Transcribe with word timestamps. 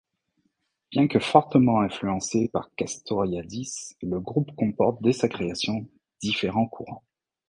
Bien 0.89 1.07
que 1.07 1.19
fortement 1.19 1.81
influencé 1.81 2.47
par 2.51 2.71
Castoriadis, 2.75 3.93
le 4.01 4.19
groupe 4.19 4.49
comporte 4.55 4.99
dès 5.03 5.13
sa 5.13 5.29
création 5.29 5.87
différents 6.19 6.65
courants. 6.65 7.03